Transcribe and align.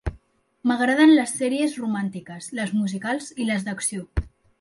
M'agraden 0.69 1.11
les 1.19 1.33
sèries 1.41 1.75
romàntiques, 1.81 2.47
les 2.61 2.73
musicals 2.79 3.29
i 3.45 3.47
les 3.51 3.67
d'acció. 3.69 4.07